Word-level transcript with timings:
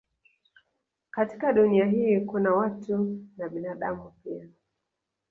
Katika 1.11 1.53
Dunia 1.53 1.85
hii 1.85 2.19
kuna 2.19 2.53
watu 2.55 3.19
na 3.37 3.49
binadamu 3.49 4.11
pia 4.23 4.47